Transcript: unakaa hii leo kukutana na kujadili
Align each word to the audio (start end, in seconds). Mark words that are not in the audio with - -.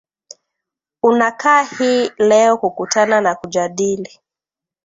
unakaa 1.03 1.61
hii 1.63 2.11
leo 2.17 2.57
kukutana 2.57 3.21
na 3.21 3.35
kujadili 3.35 4.19